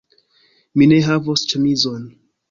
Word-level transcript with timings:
Mi 0.81 0.87
ne 0.93 0.97
havos 1.07 1.43
ĉemizon 1.51 2.09